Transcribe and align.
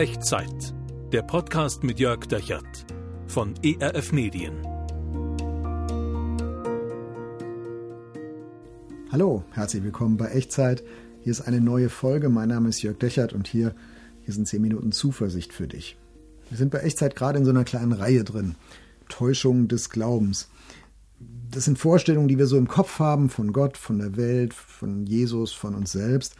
Echtzeit. 0.00 0.72
Der 1.12 1.20
Podcast 1.20 1.84
mit 1.84 2.00
Jörg 2.00 2.24
Dechert 2.24 2.86
von 3.26 3.52
ERF 3.62 4.12
Medien. 4.12 4.54
Hallo, 9.12 9.44
herzlich 9.50 9.84
willkommen 9.84 10.16
bei 10.16 10.30
Echtzeit. 10.30 10.82
Hier 11.20 11.32
ist 11.32 11.42
eine 11.42 11.60
neue 11.60 11.90
Folge. 11.90 12.30
Mein 12.30 12.48
Name 12.48 12.70
ist 12.70 12.80
Jörg 12.80 12.96
Dechert 12.96 13.34
und 13.34 13.46
hier, 13.46 13.74
hier 14.24 14.32
sind 14.32 14.48
10 14.48 14.62
Minuten 14.62 14.90
Zuversicht 14.90 15.52
für 15.52 15.68
dich. 15.68 15.98
Wir 16.48 16.56
sind 16.56 16.70
bei 16.70 16.78
Echtzeit 16.78 17.14
gerade 17.14 17.38
in 17.38 17.44
so 17.44 17.50
einer 17.50 17.64
kleinen 17.64 17.92
Reihe 17.92 18.24
drin. 18.24 18.54
Täuschung 19.10 19.68
des 19.68 19.90
Glaubens. 19.90 20.48
Das 21.50 21.66
sind 21.66 21.78
Vorstellungen, 21.78 22.28
die 22.28 22.38
wir 22.38 22.46
so 22.46 22.56
im 22.56 22.68
Kopf 22.68 23.00
haben 23.00 23.28
von 23.28 23.52
Gott, 23.52 23.76
von 23.76 23.98
der 23.98 24.16
Welt, 24.16 24.54
von 24.54 25.04
Jesus, 25.04 25.52
von 25.52 25.74
uns 25.74 25.92
selbst, 25.92 26.36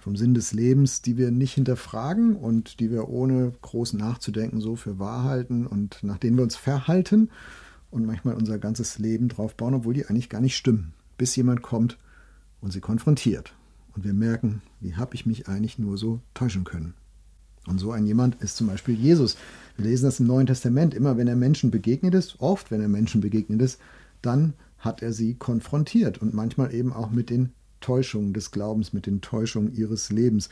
vom 0.00 0.16
Sinn 0.16 0.34
des 0.34 0.52
Lebens, 0.52 1.02
die 1.02 1.16
wir 1.16 1.30
nicht 1.30 1.54
hinterfragen 1.54 2.34
und 2.34 2.80
die 2.80 2.90
wir 2.90 3.08
ohne 3.08 3.52
groß 3.60 3.92
nachzudenken 3.92 4.60
so 4.60 4.74
für 4.76 4.98
wahr 4.98 5.24
halten 5.24 5.66
und 5.66 6.02
nach 6.02 6.18
denen 6.18 6.36
wir 6.36 6.42
uns 6.42 6.56
verhalten 6.56 7.30
und 7.90 8.06
manchmal 8.06 8.34
unser 8.34 8.58
ganzes 8.58 8.98
Leben 8.98 9.28
drauf 9.28 9.54
bauen, 9.54 9.74
obwohl 9.74 9.94
die 9.94 10.06
eigentlich 10.06 10.30
gar 10.30 10.40
nicht 10.40 10.56
stimmen, 10.56 10.94
bis 11.18 11.36
jemand 11.36 11.62
kommt 11.62 11.98
und 12.60 12.72
sie 12.72 12.80
konfrontiert. 12.80 13.54
Und 13.94 14.04
wir 14.04 14.14
merken, 14.14 14.62
wie 14.80 14.94
habe 14.94 15.14
ich 15.14 15.26
mich 15.26 15.48
eigentlich 15.48 15.78
nur 15.78 15.98
so 15.98 16.20
täuschen 16.32 16.64
können. 16.64 16.94
Und 17.66 17.78
so 17.78 17.92
ein 17.92 18.06
jemand 18.06 18.36
ist 18.36 18.56
zum 18.56 18.68
Beispiel 18.68 18.94
Jesus. 18.94 19.36
Wir 19.76 19.84
lesen 19.84 20.04
das 20.04 20.20
im 20.20 20.26
Neuen 20.26 20.46
Testament. 20.46 20.94
Immer 20.94 21.16
wenn 21.16 21.28
er 21.28 21.36
Menschen 21.36 21.70
begegnet 21.70 22.14
ist, 22.14 22.40
oft 22.40 22.70
wenn 22.70 22.80
er 22.80 22.88
Menschen 22.88 23.20
begegnet 23.20 23.60
ist, 23.60 23.78
dann 24.22 24.54
hat 24.78 25.02
er 25.02 25.12
sie 25.12 25.34
konfrontiert 25.34 26.18
und 26.18 26.32
manchmal 26.32 26.72
eben 26.72 26.92
auch 26.92 27.10
mit 27.10 27.28
den 27.28 27.52
Täuschungen 27.80 28.32
des 28.32 28.50
Glaubens, 28.50 28.92
mit 28.92 29.06
den 29.06 29.20
Täuschungen 29.20 29.74
ihres 29.74 30.10
Lebens. 30.10 30.48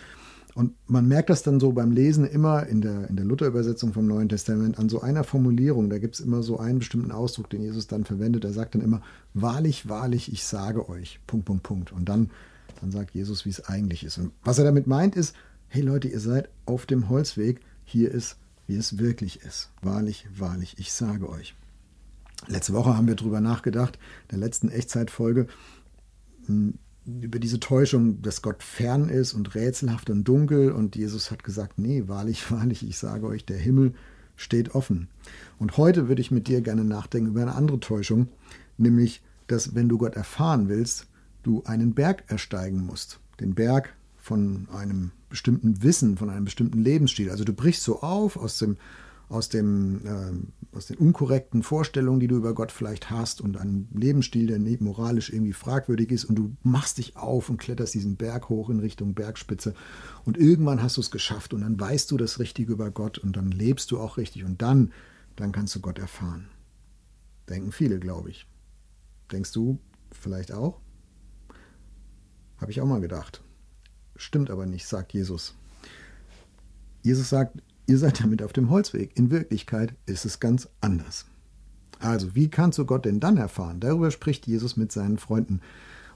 Und 0.55 0.74
man 0.88 1.06
merkt 1.06 1.30
das 1.30 1.45
dann 1.45 1.60
so 1.60 1.70
beim 1.70 1.92
Lesen 1.92 2.24
immer 2.24 2.66
in 2.66 2.80
der, 2.80 3.09
in 3.09 3.14
der 3.14 3.24
Luther-Übersetzung 3.24 3.92
vom 3.92 4.09
Neuen 4.09 4.28
Testament 4.28 4.78
an 4.78 4.88
so 4.88 5.00
einer 5.00 5.23
Formulierung. 5.23 5.88
Da 5.88 5.98
gibt 5.98 6.16
es 6.16 6.20
immer 6.20 6.42
so 6.42 6.58
einen 6.58 6.80
bestimmten 6.80 7.12
Ausdruck, 7.12 7.48
den 7.48 7.62
Jesus 7.62 7.86
dann 7.86 8.05
verwendet. 8.05 8.44
Er 8.44 8.53
sagt 8.53 8.75
dann 8.75 8.83
immer, 8.83 9.00
wahrlich, 9.34 9.88
wahrlich, 9.88 10.33
ich 10.33 10.42
sage 10.44 10.88
euch, 10.88 11.20
Punkt, 11.28 11.47
Punkt, 11.47 11.62
Punkt. 11.62 11.92
Und 11.92 12.08
dann, 12.08 12.30
dann 12.80 12.91
sagt 12.91 13.14
Jesus, 13.14 13.44
wie 13.44 13.50
es 13.50 13.66
eigentlich 13.66 14.03
ist. 14.03 14.19
Und 14.19 14.33
was 14.42 14.58
er 14.58 14.64
damit 14.64 14.88
meint 14.88 15.14
ist, 15.14 15.36
hey 15.69 15.83
Leute, 15.83 16.08
ihr 16.08 16.19
seid 16.19 16.48
auf 16.66 16.86
dem 16.86 17.08
Holzweg, 17.08 17.60
hier 17.84 18.10
ist, 18.10 18.36
wie 18.66 18.77
es 18.77 18.98
wirklich 18.98 19.42
ist. 19.42 19.70
Wahrlich, 19.81 20.27
wahrlich, 20.36 20.75
ich 20.78 20.92
sage 20.92 21.28
euch. 21.28 21.55
Letzte 22.47 22.72
Woche 22.72 22.97
haben 22.97 23.06
wir 23.06 23.14
darüber 23.14 23.41
nachgedacht, 23.41 23.97
in 24.22 24.38
der 24.38 24.47
letzten 24.47 24.70
Echtzeitfolge, 24.70 25.47
hm, 26.47 26.75
über 27.23 27.39
diese 27.39 27.61
Täuschung, 27.61 28.20
dass 28.23 28.42
Gott 28.42 28.62
fern 28.62 29.09
ist 29.09 29.33
und 29.33 29.55
rätselhaft 29.55 30.11
und 30.11 30.25
dunkel. 30.25 30.73
Und 30.73 30.97
Jesus 30.97 31.31
hat 31.31 31.42
gesagt, 31.42 31.78
nee, 31.78 32.05
wahrlich, 32.06 32.50
wahrlich, 32.50 32.87
ich 32.87 32.98
sage 32.98 33.27
euch, 33.27 33.45
der 33.45 33.59
Himmel 33.59 33.95
steht 34.37 34.75
offen. 34.75 35.09
Und 35.59 35.77
heute 35.77 36.09
würde 36.09 36.20
ich 36.20 36.31
mit 36.31 36.48
dir 36.48 36.61
gerne 36.61 36.84
nachdenken 36.84 37.31
über 37.31 37.42
eine 37.42 37.55
andere 37.55 37.81
Täuschung, 37.81 38.28
nämlich, 38.77 39.23
dass 39.47 39.75
wenn 39.75 39.89
du 39.89 39.98
Gott 39.98 40.15
erfahren 40.15 40.69
willst, 40.69 41.06
du 41.42 41.62
einen 41.65 41.95
Berg 41.95 42.25
ersteigen 42.28 42.84
musst. 42.84 43.20
Den 43.41 43.55
Berg 43.55 43.95
von 44.17 44.69
einem 44.72 45.11
bestimmten 45.31 45.83
Wissen, 45.83 46.17
von 46.17 46.31
einem 46.31 46.45
bestimmten 46.45 46.83
Lebensstil. 46.83 47.31
Also 47.31 47.45
du 47.45 47.53
brichst 47.53 47.83
so 47.83 48.00
auf 48.00 48.37
aus 48.37 48.59
dem 48.59 48.77
aus, 49.29 49.48
dem, 49.48 50.07
äh, 50.07 50.77
aus 50.77 50.87
den 50.87 50.97
unkorrekten 50.97 51.62
Vorstellungen, 51.62 52.21
die 52.21 52.29
du 52.29 52.37
über 52.37 52.55
Gott 52.55 52.73
vielleicht 52.73 53.11
hast 53.11 53.41
und 53.41 53.57
einen 53.57 53.89
Lebensstil, 53.95 54.47
der 54.47 54.59
moralisch 54.81 55.31
irgendwie 55.31 55.53
fragwürdig 55.53 56.11
ist 56.11 56.25
und 56.25 56.37
du 56.37 56.57
machst 56.62 56.98
dich 56.98 57.17
auf 57.17 57.51
und 57.51 57.59
kletterst 57.59 57.95
diesen 57.95 58.17
Berg 58.17 58.49
hoch 58.49 58.71
in 58.71 58.81
Richtung 58.81 59.15
Bergspitze 59.15 59.75
und 60.25 60.39
irgendwann 60.39 60.83
hast 60.83 60.97
du 60.97 61.01
es 61.01 61.11
geschafft 61.11 61.53
und 61.53 61.61
dann 61.61 61.79
weißt 61.79 62.11
du 62.11 62.17
das 62.17 62.39
Richtige 62.39 62.73
über 62.73 62.91
Gott 62.91 63.19
und 63.19 63.37
dann 63.37 63.51
lebst 63.51 63.91
du 63.91 64.01
auch 64.01 64.17
richtig 64.17 64.45
und 64.45 64.62
dann, 64.62 64.93
dann 65.37 65.53
kannst 65.53 65.75
du 65.75 65.81
Gott 65.81 65.99
erfahren. 65.99 66.49
Denken 67.49 67.73
viele, 67.73 67.99
glaube 67.99 68.31
ich. 68.31 68.47
Denkst 69.31 69.53
du 69.53 69.78
vielleicht 70.11 70.53
auch? 70.53 70.81
Habe 72.59 72.71
ich 72.71 72.81
auch 72.81 72.87
mal 72.87 73.00
gedacht. 73.00 73.43
Stimmt 74.17 74.50
aber 74.50 74.67
nicht, 74.67 74.87
sagt 74.87 75.12
Jesus. 75.12 75.55
Jesus 77.03 77.28
sagt, 77.28 77.62
Ihr 77.88 77.97
seid 77.97 78.21
damit 78.21 78.43
auf 78.43 78.53
dem 78.53 78.69
Holzweg. 78.69 79.12
In 79.16 79.31
Wirklichkeit 79.31 79.94
ist 80.04 80.26
es 80.26 80.41
ganz 80.41 80.69
anders. 80.82 81.25
Also, 82.00 82.34
wie 82.34 82.50
kannst 82.50 82.76
du 82.76 82.84
Gott 82.84 83.06
denn 83.06 83.19
dann 83.19 83.38
erfahren? 83.38 83.81
Darüber 83.81 84.10
spricht 84.10 84.47
Jesus 84.47 84.76
mit 84.76 84.93
seinen 84.93 85.16
Freunden. 85.16 85.62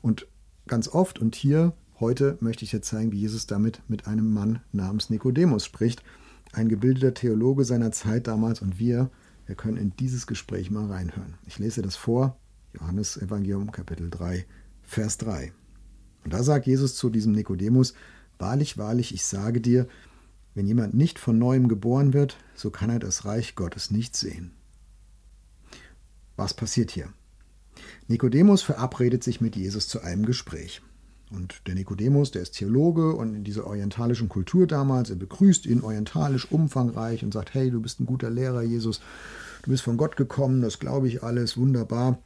Und 0.03 0.27
ganz 0.67 0.87
oft 0.87 1.19
und 1.19 1.35
hier 1.35 1.73
heute 1.99 2.37
möchte 2.41 2.67
ich 2.67 2.73
dir 2.73 2.83
zeigen, 2.83 3.11
wie 3.11 3.21
Jesus 3.21 3.47
damit 3.47 3.81
mit 3.89 4.07
einem 4.07 4.35
Mann 4.35 4.61
namens 4.73 5.09
Nikodemus 5.09 5.65
spricht. 5.65 6.05
Ein 6.53 6.69
gebildeter 6.69 7.15
Theologe 7.15 7.65
seiner 7.65 7.91
Zeit 7.91 8.27
damals 8.27 8.61
und 8.61 8.79
wir, 8.79 9.11
wir 9.47 9.55
können 9.55 9.79
in 9.79 9.97
dieses 9.97 10.27
Gespräch 10.27 10.71
mal 10.71 10.89
reinhören. 10.89 11.39
Ich 11.47 11.59
lese 11.59 11.81
das 11.81 11.97
vor, 11.97 12.37
Johannes 12.75 13.17
Evangelium 13.17 13.73
Kapitel 13.73 14.11
3, 14.11 14.45
Vers 14.83 15.17
3. 15.17 15.55
Und 16.25 16.35
da 16.35 16.43
sagt 16.43 16.67
Jesus 16.67 16.97
zu 16.97 17.09
diesem 17.09 17.33
Nikodemus, 17.33 17.95
Wahrlich, 18.39 18.77
wahrlich, 18.77 19.15
ich 19.15 19.25
sage 19.25 19.61
dir, 19.63 19.87
wenn 20.55 20.67
jemand 20.67 20.95
nicht 20.95 21.19
von 21.19 21.39
neuem 21.39 21.69
geboren 21.69 22.13
wird, 22.13 22.37
so 22.55 22.71
kann 22.71 22.91
er 22.91 22.99
das 22.99 23.25
Reich 23.25 23.55
Gottes 23.55 23.91
nicht 23.91 24.17
sehen. 24.17 24.53
Was 26.37 26.55
passiert 26.55 26.91
hier? 26.91 27.09
Nikodemus 28.09 28.63
verabredet 28.63 29.25
sich 29.25 29.41
mit 29.41 29.57
Jesus 29.57 29.89
zu 29.89 30.01
einem 30.01 30.27
Gespräch. 30.27 30.83
Und 31.31 31.67
der 31.67 31.75
Nikodemus, 31.75 32.31
der 32.31 32.43
ist 32.43 32.53
Theologe 32.53 33.15
und 33.15 33.35
in 33.35 33.45
dieser 33.45 33.67
orientalischen 33.67 34.29
Kultur 34.29 34.67
damals, 34.67 35.09
er 35.09 35.17
begrüßt 35.17 35.65
ihn 35.65 35.81
orientalisch 35.81 36.51
umfangreich 36.51 37.25
und 37.25 37.33
sagt, 37.33 37.55
hey, 37.55 37.71
du 37.71 37.81
bist 37.81 38.01
ein 38.01 38.07
guter 38.07 38.29
Lehrer, 38.29 38.63
Jesus, 38.63 39.01
du 39.63 39.71
bist 39.71 39.83
von 39.83 39.97
Gott 39.97 40.17
gekommen, 40.17 40.61
das 40.61 40.79
glaube 40.79 41.09
ich 41.09 41.23
alles, 41.23 41.57
wunderbar. 41.57 42.19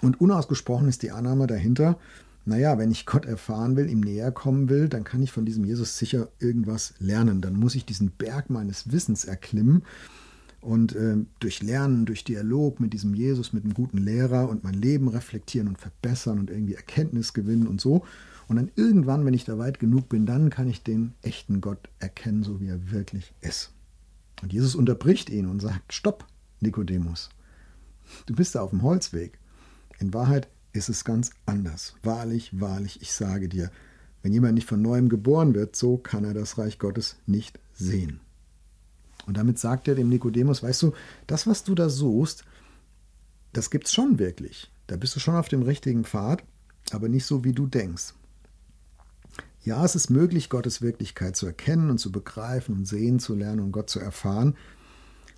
Und 0.00 0.20
unausgesprochen 0.20 0.88
ist 0.88 1.02
die 1.02 1.10
Annahme 1.10 1.46
dahinter, 1.46 1.98
naja, 2.44 2.78
wenn 2.78 2.90
ich 2.90 3.06
Gott 3.06 3.24
erfahren 3.24 3.76
will, 3.76 3.88
ihm 3.88 4.00
näher 4.00 4.32
kommen 4.32 4.68
will, 4.68 4.88
dann 4.88 5.04
kann 5.04 5.22
ich 5.22 5.30
von 5.30 5.44
diesem 5.44 5.64
Jesus 5.64 5.98
sicher 5.98 6.28
irgendwas 6.40 6.94
lernen. 6.98 7.40
Dann 7.40 7.54
muss 7.54 7.74
ich 7.74 7.84
diesen 7.84 8.10
Berg 8.10 8.50
meines 8.50 8.90
Wissens 8.90 9.24
erklimmen 9.24 9.82
und 10.60 10.94
äh, 10.94 11.16
durch 11.40 11.62
Lernen, 11.62 12.06
durch 12.06 12.24
Dialog 12.24 12.80
mit 12.80 12.92
diesem 12.92 13.14
Jesus, 13.14 13.52
mit 13.52 13.64
einem 13.64 13.74
guten 13.74 13.98
Lehrer 13.98 14.48
und 14.48 14.64
mein 14.64 14.74
Leben 14.74 15.08
reflektieren 15.08 15.68
und 15.68 15.78
verbessern 15.78 16.38
und 16.38 16.50
irgendwie 16.50 16.74
Erkenntnis 16.74 17.32
gewinnen 17.32 17.66
und 17.66 17.80
so. 17.80 18.04
Und 18.48 18.56
dann 18.56 18.70
irgendwann, 18.76 19.24
wenn 19.24 19.34
ich 19.34 19.44
da 19.44 19.58
weit 19.58 19.78
genug 19.78 20.08
bin, 20.08 20.26
dann 20.26 20.50
kann 20.50 20.68
ich 20.68 20.82
den 20.82 21.14
echten 21.22 21.60
Gott 21.60 21.88
erkennen, 21.98 22.42
so 22.42 22.60
wie 22.60 22.68
er 22.68 22.90
wirklich 22.90 23.34
ist. 23.40 23.72
Und 24.42 24.52
Jesus 24.52 24.74
unterbricht 24.74 25.30
ihn 25.30 25.46
und 25.46 25.60
sagt, 25.60 25.92
stopp, 25.92 26.26
Nikodemus, 26.60 27.30
du 28.26 28.34
bist 28.34 28.54
da 28.54 28.62
auf 28.62 28.70
dem 28.70 28.82
Holzweg. 28.82 29.38
In 29.98 30.12
Wahrheit 30.12 30.48
ist 30.72 30.88
es 30.88 31.04
ganz 31.04 31.30
anders. 31.46 31.94
Wahrlich, 32.02 32.60
wahrlich, 32.60 33.00
ich 33.02 33.12
sage 33.12 33.48
dir, 33.48 33.70
wenn 34.22 34.32
jemand 34.32 34.54
nicht 34.54 34.68
von 34.68 34.80
neuem 34.80 35.08
geboren 35.08 35.54
wird, 35.54 35.76
so 35.76 35.96
kann 35.96 36.24
er 36.24 36.34
das 36.34 36.58
Reich 36.58 36.78
Gottes 36.78 37.16
nicht 37.26 37.58
sehen. 37.72 38.20
Und 39.26 39.36
damit 39.36 39.58
sagt 39.58 39.88
er 39.88 39.94
dem 39.94 40.08
Nikodemus, 40.08 40.62
weißt 40.62 40.82
du, 40.82 40.92
das, 41.26 41.46
was 41.46 41.64
du 41.64 41.74
da 41.74 41.88
suchst, 41.88 42.44
das 43.52 43.70
gibt 43.70 43.86
es 43.86 43.92
schon 43.92 44.18
wirklich. 44.18 44.70
Da 44.86 44.96
bist 44.96 45.14
du 45.14 45.20
schon 45.20 45.36
auf 45.36 45.48
dem 45.48 45.62
richtigen 45.62 46.04
Pfad, 46.04 46.42
aber 46.90 47.08
nicht 47.08 47.26
so, 47.26 47.44
wie 47.44 47.52
du 47.52 47.66
denkst. 47.66 48.14
Ja, 49.64 49.84
es 49.84 49.94
ist 49.94 50.10
möglich, 50.10 50.50
Gottes 50.50 50.82
Wirklichkeit 50.82 51.36
zu 51.36 51.46
erkennen 51.46 51.90
und 51.90 51.98
zu 51.98 52.10
begreifen 52.10 52.74
und 52.74 52.86
sehen 52.86 53.20
zu 53.20 53.34
lernen 53.34 53.60
und 53.60 53.72
Gott 53.72 53.90
zu 53.90 54.00
erfahren. 54.00 54.56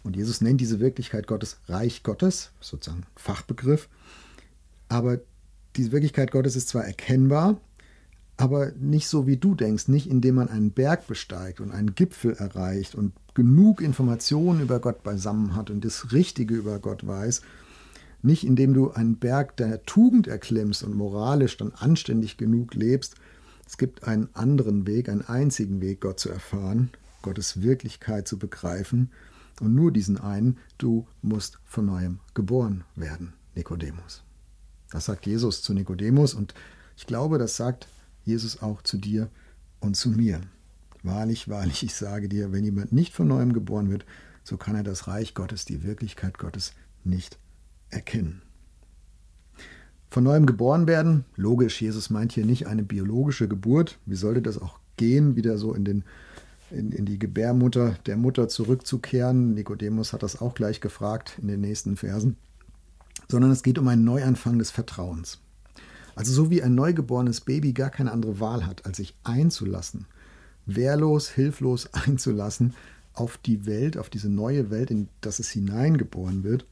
Und 0.02 0.16
Jesus 0.16 0.40
nennt 0.40 0.60
diese 0.60 0.80
Wirklichkeit 0.80 1.26
Gottes 1.26 1.58
Reich 1.66 2.02
Gottes, 2.02 2.50
sozusagen 2.60 3.04
Fachbegriff. 3.16 3.88
Aber 4.94 5.18
die 5.74 5.90
Wirklichkeit 5.90 6.30
Gottes 6.30 6.54
ist 6.54 6.68
zwar 6.68 6.84
erkennbar, 6.84 7.60
aber 8.36 8.70
nicht 8.78 9.08
so 9.08 9.26
wie 9.26 9.36
du 9.36 9.56
denkst, 9.56 9.88
nicht 9.88 10.08
indem 10.08 10.36
man 10.36 10.48
einen 10.48 10.70
Berg 10.70 11.08
besteigt 11.08 11.60
und 11.60 11.72
einen 11.72 11.96
Gipfel 11.96 12.34
erreicht 12.34 12.94
und 12.94 13.12
genug 13.34 13.80
Informationen 13.80 14.60
über 14.60 14.78
Gott 14.78 15.02
beisammen 15.02 15.56
hat 15.56 15.68
und 15.70 15.84
das 15.84 16.12
Richtige 16.12 16.54
über 16.54 16.78
Gott 16.78 17.04
weiß, 17.04 17.42
nicht 18.22 18.46
indem 18.46 18.72
du 18.72 18.92
einen 18.92 19.16
Berg 19.16 19.56
der 19.56 19.82
Tugend 19.82 20.28
erklimmst 20.28 20.84
und 20.84 20.94
moralisch 20.94 21.56
dann 21.56 21.72
anständig 21.72 22.36
genug 22.36 22.74
lebst. 22.74 23.16
Es 23.66 23.78
gibt 23.78 24.04
einen 24.04 24.28
anderen 24.32 24.86
Weg, 24.86 25.08
einen 25.08 25.22
einzigen 25.22 25.80
Weg, 25.80 26.02
Gott 26.02 26.20
zu 26.20 26.28
erfahren, 26.30 26.90
Gottes 27.20 27.62
Wirklichkeit 27.62 28.28
zu 28.28 28.38
begreifen. 28.38 29.10
Und 29.60 29.74
nur 29.74 29.90
diesen 29.90 30.18
einen, 30.18 30.58
du 30.78 31.08
musst 31.20 31.58
von 31.64 31.86
neuem 31.86 32.20
geboren 32.32 32.84
werden, 32.94 33.32
Nikodemus. 33.56 34.22
Das 34.94 35.06
sagt 35.06 35.26
Jesus 35.26 35.60
zu 35.60 35.74
Nikodemus 35.74 36.34
und 36.34 36.54
ich 36.96 37.08
glaube, 37.08 37.38
das 37.38 37.56
sagt 37.56 37.88
Jesus 38.24 38.62
auch 38.62 38.80
zu 38.80 38.96
dir 38.96 39.28
und 39.80 39.96
zu 39.96 40.08
mir. 40.08 40.40
Wahrlich, 41.02 41.48
wahrlich, 41.48 41.82
ich 41.82 41.96
sage 41.96 42.28
dir, 42.28 42.52
wenn 42.52 42.62
jemand 42.62 42.92
nicht 42.92 43.12
von 43.12 43.26
neuem 43.26 43.52
geboren 43.52 43.90
wird, 43.90 44.04
so 44.44 44.56
kann 44.56 44.76
er 44.76 44.84
das 44.84 45.08
Reich 45.08 45.34
Gottes, 45.34 45.64
die 45.64 45.82
Wirklichkeit 45.82 46.38
Gottes 46.38 46.74
nicht 47.02 47.38
erkennen. 47.90 48.40
Von 50.10 50.22
neuem 50.22 50.46
geboren 50.46 50.86
werden, 50.86 51.24
logisch, 51.34 51.82
Jesus 51.82 52.08
meint 52.08 52.30
hier 52.30 52.46
nicht 52.46 52.68
eine 52.68 52.84
biologische 52.84 53.48
Geburt. 53.48 53.98
Wie 54.06 54.14
sollte 54.14 54.42
das 54.42 54.58
auch 54.58 54.78
gehen, 54.96 55.34
wieder 55.34 55.58
so 55.58 55.74
in 55.74 55.84
den 55.84 56.04
in, 56.70 56.92
in 56.92 57.04
die 57.04 57.18
Gebärmutter 57.18 57.96
der 58.06 58.16
Mutter 58.16 58.48
zurückzukehren. 58.48 59.54
Nikodemus 59.54 60.12
hat 60.12 60.22
das 60.22 60.40
auch 60.40 60.54
gleich 60.54 60.80
gefragt 60.80 61.36
in 61.42 61.48
den 61.48 61.60
nächsten 61.60 61.96
Versen. 61.96 62.36
Sondern 63.28 63.50
es 63.50 63.62
geht 63.62 63.78
um 63.78 63.88
einen 63.88 64.04
Neuanfang 64.04 64.58
des 64.58 64.70
Vertrauens. 64.70 65.38
Also 66.14 66.32
so 66.32 66.50
wie 66.50 66.62
ein 66.62 66.74
neugeborenes 66.74 67.40
Baby 67.40 67.72
gar 67.72 67.90
keine 67.90 68.12
andere 68.12 68.38
Wahl 68.40 68.66
hat, 68.66 68.86
als 68.86 68.98
sich 68.98 69.16
einzulassen, 69.24 70.06
wehrlos, 70.66 71.28
hilflos 71.28 71.88
einzulassen 71.92 72.74
auf 73.12 73.38
die 73.38 73.66
Welt, 73.66 73.96
auf 73.96 74.10
diese 74.10 74.28
neue 74.28 74.70
Welt, 74.70 74.90
in 74.90 75.08
das 75.20 75.38
es 75.38 75.50
hineingeboren 75.50 76.44
wird, 76.44 76.66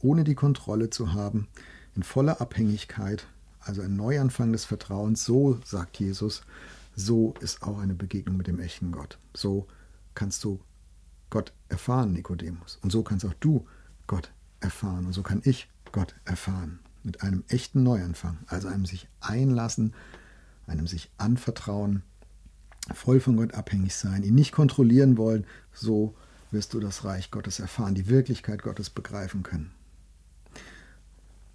ohne 0.00 0.24
die 0.24 0.34
Kontrolle 0.34 0.90
zu 0.90 1.12
haben, 1.12 1.48
in 1.94 2.02
voller 2.02 2.40
Abhängigkeit, 2.40 3.26
also 3.60 3.82
ein 3.82 3.96
Neuanfang 3.96 4.52
des 4.52 4.64
Vertrauens, 4.64 5.24
so 5.24 5.58
sagt 5.64 5.98
Jesus, 5.98 6.42
so 6.96 7.34
ist 7.40 7.62
auch 7.62 7.78
eine 7.78 7.94
Begegnung 7.94 8.36
mit 8.36 8.46
dem 8.46 8.60
echten 8.60 8.92
Gott. 8.92 9.18
So 9.32 9.66
kannst 10.14 10.44
du 10.44 10.60
Gott 11.30 11.52
erfahren, 11.68 12.12
Nikodemus. 12.12 12.78
Und 12.82 12.92
so 12.92 13.02
kannst 13.02 13.24
auch 13.24 13.34
du 13.40 13.66
Gott 14.06 14.30
erfahren. 14.60 15.06
Und 15.06 15.12
so 15.12 15.22
kann 15.22 15.40
ich 15.44 15.68
Gott 15.94 16.16
erfahren. 16.24 16.80
Mit 17.04 17.22
einem 17.22 17.44
echten 17.46 17.84
Neuanfang, 17.84 18.38
also 18.48 18.66
einem 18.66 18.84
sich 18.84 19.06
einlassen, 19.20 19.94
einem 20.66 20.88
sich 20.88 21.12
anvertrauen, 21.18 22.02
voll 22.92 23.20
von 23.20 23.36
Gott 23.36 23.54
abhängig 23.54 23.94
sein, 23.94 24.24
ihn 24.24 24.34
nicht 24.34 24.50
kontrollieren 24.50 25.16
wollen, 25.16 25.46
so 25.72 26.16
wirst 26.50 26.74
du 26.74 26.80
das 26.80 27.04
Reich 27.04 27.30
Gottes 27.30 27.60
erfahren, 27.60 27.94
die 27.94 28.08
Wirklichkeit 28.08 28.64
Gottes 28.64 28.90
begreifen 28.90 29.44
können. 29.44 29.70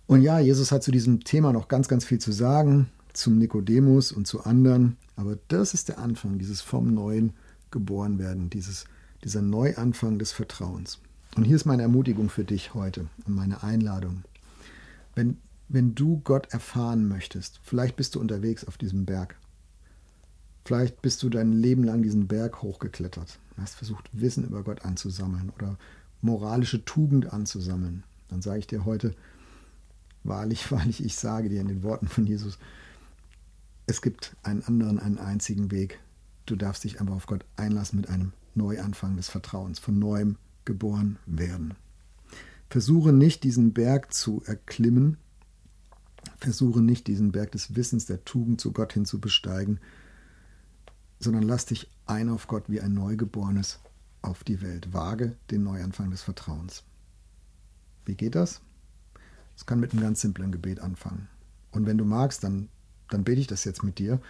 Und 0.07 0.21
ja, 0.21 0.39
Jesus 0.39 0.71
hat 0.71 0.83
zu 0.83 0.91
diesem 0.91 1.25
Thema 1.25 1.51
noch 1.51 1.67
ganz, 1.67 1.89
ganz 1.89 2.05
viel 2.05 2.19
zu 2.19 2.31
sagen, 2.31 2.89
zum 3.11 3.39
Nikodemus 3.39 4.13
und 4.13 4.25
zu 4.25 4.45
anderen, 4.45 4.95
aber 5.17 5.37
das 5.49 5.73
ist 5.73 5.89
der 5.89 5.99
Anfang, 5.99 6.39
dieses 6.39 6.61
vom 6.61 6.93
Neuen 6.93 7.33
geboren 7.71 8.19
werden, 8.19 8.49
dieses, 8.49 8.85
dieser 9.21 9.41
Neuanfang 9.41 10.17
des 10.17 10.31
Vertrauens. 10.31 10.99
Und 11.35 11.43
hier 11.43 11.57
ist 11.57 11.65
meine 11.65 11.83
Ermutigung 11.83 12.29
für 12.29 12.45
dich 12.45 12.73
heute 12.73 13.07
und 13.25 13.35
meine 13.35 13.63
Einladung. 13.63 14.23
Wenn, 15.15 15.37
wenn 15.67 15.95
du 15.95 16.21
Gott 16.23 16.47
erfahren 16.51 17.07
möchtest, 17.07 17.59
vielleicht 17.63 17.95
bist 17.95 18.15
du 18.15 18.19
unterwegs 18.19 18.63
auf 18.65 18.77
diesem 18.77 19.05
Berg 19.05 19.35
Vielleicht 20.69 21.01
bist 21.01 21.23
du 21.23 21.29
dein 21.29 21.51
Leben 21.51 21.83
lang 21.83 22.03
diesen 22.03 22.27
Berg 22.27 22.61
hochgeklettert, 22.61 23.39
hast 23.57 23.73
versucht, 23.73 24.07
Wissen 24.13 24.43
über 24.43 24.63
Gott 24.63 24.85
anzusammeln 24.85 25.49
oder 25.49 25.79
moralische 26.21 26.85
Tugend 26.85 27.33
anzusammeln. 27.33 28.03
Dann 28.27 28.43
sage 28.43 28.59
ich 28.59 28.67
dir 28.67 28.85
heute, 28.85 29.15
wahrlich, 30.23 30.71
wahrlich, 30.71 31.03
ich 31.03 31.15
sage 31.15 31.49
dir 31.49 31.59
in 31.59 31.69
den 31.69 31.81
Worten 31.81 32.07
von 32.07 32.27
Jesus, 32.27 32.59
es 33.87 34.03
gibt 34.03 34.35
einen 34.43 34.61
anderen, 34.61 34.99
einen 34.99 35.17
einzigen 35.17 35.71
Weg. 35.71 35.99
Du 36.45 36.55
darfst 36.55 36.83
dich 36.83 37.01
einfach 37.01 37.15
auf 37.15 37.25
Gott 37.25 37.45
einlassen 37.55 37.99
mit 37.99 38.07
einem 38.07 38.33
Neuanfang 38.53 39.17
des 39.17 39.27
Vertrauens, 39.27 39.79
von 39.79 39.97
neuem 39.97 40.35
geboren 40.65 41.17
werden. 41.25 41.73
Versuche 42.69 43.11
nicht, 43.13 43.43
diesen 43.43 43.73
Berg 43.73 44.13
zu 44.13 44.43
erklimmen. 44.45 45.17
Versuche 46.37 46.81
nicht, 46.81 47.07
diesen 47.07 47.31
Berg 47.31 47.51
des 47.51 47.75
Wissens, 47.75 48.05
der 48.05 48.23
Tugend 48.25 48.61
zu 48.61 48.71
Gott 48.71 48.93
hin 48.93 49.05
zu 49.05 49.19
besteigen, 49.19 49.79
sondern 51.19 51.43
lass 51.43 51.65
dich 51.65 51.89
ein 52.05 52.29
auf 52.29 52.47
Gott 52.47 52.65
wie 52.67 52.79
ein 52.79 52.93
Neugeborenes 52.93 53.79
auf 54.21 54.43
die 54.43 54.61
Welt. 54.61 54.93
Wage 54.93 55.35
den 55.49 55.63
Neuanfang 55.63 56.11
des 56.11 56.21
Vertrauens. 56.21 56.83
Wie 58.05 58.15
geht 58.15 58.35
das? 58.35 58.61
Es 59.55 59.65
kann 59.65 59.79
mit 59.79 59.91
einem 59.91 60.01
ganz 60.01 60.21
simplen 60.21 60.51
Gebet 60.51 60.79
anfangen. 60.79 61.27
Und 61.71 61.85
wenn 61.85 61.97
du 61.97 62.05
magst, 62.05 62.43
dann, 62.43 62.69
dann 63.09 63.23
bete 63.23 63.41
ich 63.41 63.47
das 63.47 63.63
jetzt 63.63 63.83
mit 63.83 63.99
dir 63.99 64.21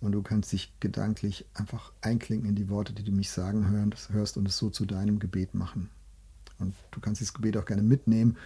und 0.00 0.12
du 0.12 0.22
kannst 0.22 0.52
dich 0.52 0.72
gedanklich 0.80 1.46
einfach 1.54 1.92
einklinken 2.02 2.50
in 2.50 2.54
die 2.54 2.68
Worte, 2.68 2.92
die 2.92 3.02
du 3.02 3.12
mich 3.12 3.30
sagen 3.30 3.68
hörst 4.10 4.36
und 4.36 4.46
es 4.46 4.58
so 4.58 4.70
zu 4.70 4.84
deinem 4.84 5.18
Gebet 5.18 5.54
machen. 5.54 5.90
Kannst 7.06 7.20
dieses 7.20 7.34
Gebet 7.34 7.56
auch 7.56 7.66
gerne 7.66 7.84
mitnehmen 7.84 8.36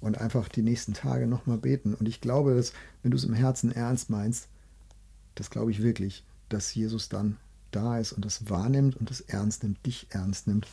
und 0.00 0.16
einfach 0.16 0.48
die 0.48 0.62
nächsten 0.62 0.94
Tage 0.94 1.26
nochmal 1.26 1.58
beten. 1.58 1.92
Und 1.92 2.08
ich 2.08 2.22
glaube, 2.22 2.54
dass 2.54 2.72
wenn 3.02 3.10
du 3.10 3.18
es 3.18 3.24
im 3.24 3.34
Herzen 3.34 3.70
ernst 3.70 4.08
meinst, 4.08 4.48
das 5.34 5.50
glaube 5.50 5.72
ich 5.72 5.82
wirklich, 5.82 6.24
dass 6.48 6.74
Jesus 6.74 7.10
dann 7.10 7.36
da 7.70 7.98
ist 7.98 8.14
und 8.14 8.24
das 8.24 8.48
wahrnimmt 8.48 8.96
und 8.96 9.10
das 9.10 9.20
ernst 9.20 9.62
nimmt, 9.62 9.84
dich 9.84 10.06
ernst 10.08 10.46
nimmt 10.46 10.66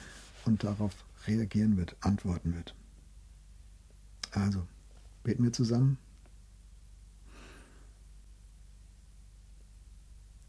und 0.46 0.64
darauf 0.64 0.94
reagieren 1.28 1.76
wird, 1.76 1.98
antworten 2.00 2.56
wird. 2.56 2.74
Also, 4.32 4.66
beten 5.26 5.44
wir 5.44 5.52
zusammen. 5.52 5.98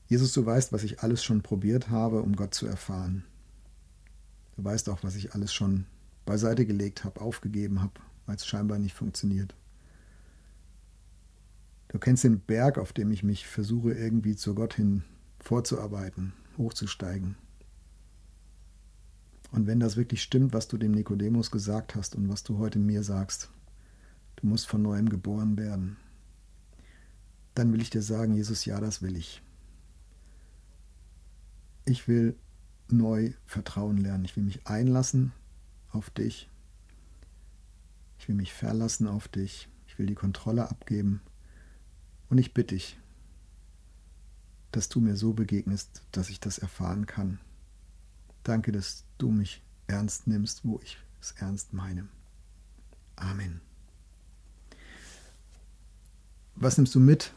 Jesus, 0.06 0.32
du 0.34 0.46
weißt, 0.46 0.72
was 0.72 0.84
ich 0.84 1.00
alles 1.00 1.24
schon 1.24 1.42
probiert 1.42 1.90
habe, 1.90 2.22
um 2.22 2.36
Gott 2.36 2.54
zu 2.54 2.68
erfahren. 2.68 3.24
Du 4.56 4.62
weißt 4.62 4.88
auch, 4.88 5.02
was 5.02 5.16
ich 5.16 5.34
alles 5.34 5.52
schon 5.52 5.86
beiseite 6.26 6.66
gelegt 6.66 7.04
habe, 7.04 7.20
aufgegeben 7.20 7.80
habe, 7.80 7.94
weil 8.26 8.36
es 8.36 8.46
scheinbar 8.46 8.78
nicht 8.78 8.94
funktioniert. 8.94 9.54
Du 11.88 11.98
kennst 11.98 12.24
den 12.24 12.40
Berg, 12.40 12.76
auf 12.76 12.92
dem 12.92 13.10
ich 13.10 13.22
mich 13.22 13.46
versuche, 13.46 13.92
irgendwie 13.92 14.36
zu 14.36 14.54
Gott 14.54 14.74
hin 14.74 15.04
vorzuarbeiten, 15.38 16.34
hochzusteigen. 16.58 17.36
Und 19.52 19.66
wenn 19.66 19.80
das 19.80 19.96
wirklich 19.96 20.22
stimmt, 20.22 20.52
was 20.52 20.68
du 20.68 20.76
dem 20.76 20.92
Nikodemus 20.92 21.50
gesagt 21.50 21.94
hast 21.94 22.16
und 22.16 22.28
was 22.28 22.42
du 22.42 22.58
heute 22.58 22.80
mir 22.80 23.04
sagst, 23.04 23.48
du 24.36 24.48
musst 24.48 24.66
von 24.66 24.82
neuem 24.82 25.08
geboren 25.08 25.56
werden, 25.56 25.96
dann 27.54 27.72
will 27.72 27.80
ich 27.80 27.88
dir 27.88 28.02
sagen, 28.02 28.34
Jesus, 28.34 28.64
ja, 28.64 28.80
das 28.80 29.00
will 29.00 29.16
ich. 29.16 29.40
Ich 31.84 32.08
will 32.08 32.36
neu 32.90 33.32
vertrauen 33.46 33.96
lernen. 33.96 34.24
Ich 34.24 34.36
will 34.36 34.44
mich 34.44 34.66
einlassen 34.66 35.32
auf 35.96 36.10
dich. 36.10 36.48
Ich 38.18 38.28
will 38.28 38.34
mich 38.34 38.52
verlassen 38.52 39.06
auf 39.06 39.28
dich. 39.28 39.68
Ich 39.88 39.98
will 39.98 40.06
die 40.06 40.14
Kontrolle 40.14 40.68
abgeben. 40.68 41.20
Und 42.28 42.38
ich 42.38 42.54
bitte 42.54 42.74
dich, 42.74 42.98
dass 44.72 44.88
du 44.88 45.00
mir 45.00 45.16
so 45.16 45.32
begegnest, 45.32 46.02
dass 46.12 46.28
ich 46.28 46.40
das 46.40 46.58
erfahren 46.58 47.06
kann. 47.06 47.38
Danke, 48.42 48.72
dass 48.72 49.04
du 49.18 49.30
mich 49.30 49.62
ernst 49.86 50.26
nimmst, 50.26 50.64
wo 50.64 50.80
ich 50.82 50.98
es 51.20 51.32
ernst 51.32 51.72
meine. 51.72 52.08
Amen. 53.16 53.60
Was 56.56 56.76
nimmst 56.76 56.94
du 56.94 57.00
mit 57.00 57.32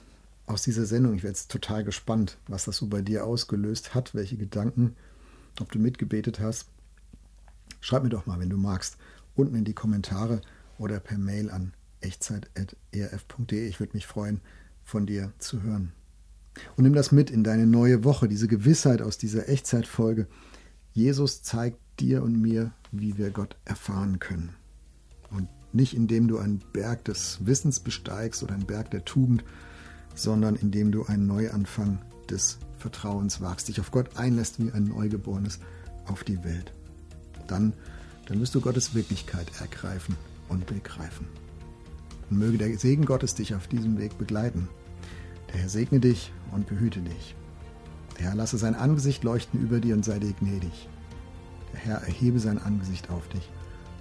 aus 0.45 0.63
dieser 0.63 0.85
Sendung? 0.85 1.13
Ich 1.13 1.23
werde 1.23 1.37
jetzt 1.37 1.51
total 1.51 1.83
gespannt, 1.83 2.37
was 2.47 2.65
das 2.65 2.77
so 2.77 2.87
bei 2.87 3.01
dir 3.01 3.25
ausgelöst 3.25 3.93
hat, 3.93 4.15
welche 4.15 4.37
Gedanken, 4.37 4.95
ob 5.59 5.71
du 5.71 5.79
mitgebetet 5.79 6.39
hast. 6.39 6.67
Schreib 7.79 8.03
mir 8.03 8.09
doch 8.09 8.25
mal, 8.25 8.39
wenn 8.39 8.49
du 8.49 8.57
magst, 8.57 8.97
unten 9.35 9.55
in 9.55 9.65
die 9.65 9.73
Kommentare 9.73 10.41
oder 10.77 10.99
per 10.99 11.17
Mail 11.17 11.49
an 11.49 11.73
echtzeit.erf.de. 12.01 13.67
Ich 13.67 13.79
würde 13.79 13.93
mich 13.93 14.07
freuen, 14.07 14.41
von 14.83 15.05
dir 15.05 15.33
zu 15.39 15.61
hören. 15.61 15.91
Und 16.75 16.83
nimm 16.83 16.93
das 16.93 17.11
mit 17.11 17.29
in 17.29 17.43
deine 17.43 17.67
neue 17.67 18.03
Woche, 18.03 18.27
diese 18.27 18.47
Gewissheit 18.47 19.01
aus 19.01 19.17
dieser 19.17 19.47
Echtzeitfolge. 19.47 20.27
Jesus 20.91 21.43
zeigt 21.43 21.79
dir 21.99 22.23
und 22.23 22.41
mir, 22.41 22.71
wie 22.91 23.17
wir 23.17 23.29
Gott 23.29 23.55
erfahren 23.65 24.19
können. 24.19 24.55
Und 25.29 25.47
nicht 25.73 25.95
indem 25.95 26.27
du 26.27 26.39
einen 26.39 26.63
Berg 26.73 27.05
des 27.05 27.45
Wissens 27.45 27.79
besteigst 27.79 28.41
oder 28.43 28.55
einen 28.55 28.65
Berg 28.65 28.91
der 28.91 29.05
Tugend, 29.05 29.43
sondern 30.15 30.55
indem 30.55 30.91
du 30.91 31.05
einen 31.05 31.27
Neuanfang 31.27 31.99
des 32.29 32.57
Vertrauens 32.77 33.41
wagst, 33.41 33.67
dich 33.67 33.79
auf 33.79 33.91
Gott 33.91 34.17
einlässt 34.17 34.59
wie 34.59 34.71
ein 34.71 34.85
Neugeborenes 34.85 35.59
auf 36.05 36.23
die 36.23 36.43
Welt. 36.43 36.73
Dann, 37.49 37.73
dann 38.27 38.39
wirst 38.39 38.55
du 38.55 38.61
Gottes 38.61 38.93
Wirklichkeit 38.93 39.47
ergreifen 39.59 40.15
und 40.47 40.65
begreifen. 40.67 41.27
Und 42.29 42.37
möge 42.37 42.57
der 42.57 42.77
Segen 42.77 43.05
Gottes 43.05 43.33
dich 43.33 43.55
auf 43.55 43.67
diesem 43.67 43.97
Weg 43.97 44.17
begleiten. 44.17 44.69
Der 45.51 45.61
Herr 45.61 45.69
segne 45.69 45.99
dich 45.99 46.31
und 46.51 46.67
behüte 46.67 47.01
dich. 47.01 47.35
Der 48.17 48.27
Herr 48.27 48.35
lasse 48.35 48.57
sein 48.57 48.75
Angesicht 48.75 49.23
leuchten 49.23 49.61
über 49.61 49.79
dir 49.79 49.95
und 49.95 50.05
sei 50.05 50.19
dir 50.19 50.33
gnädig. 50.33 50.87
Der 51.73 51.79
Herr 51.79 51.97
erhebe 52.03 52.39
sein 52.39 52.59
Angesicht 52.59 53.09
auf 53.09 53.27
dich 53.29 53.49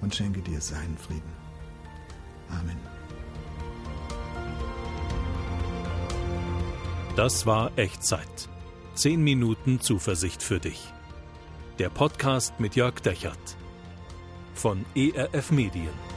und 0.00 0.14
schenke 0.14 0.40
dir 0.40 0.60
seinen 0.60 0.98
Frieden. 0.98 1.32
Amen. 2.50 2.76
Das 7.16 7.46
war 7.46 7.76
Echtzeit. 7.76 8.48
Zehn 8.94 9.22
Minuten 9.22 9.80
Zuversicht 9.80 10.42
für 10.42 10.60
dich. 10.60 10.92
Der 11.78 11.90
Podcast 11.90 12.58
mit 12.58 12.74
Jörg 12.74 13.00
Dechert 13.02 13.56
von 14.52 14.84
ERF 14.96 15.52
Medien. 15.52 16.07